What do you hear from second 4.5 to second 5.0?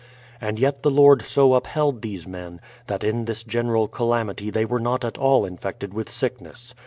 were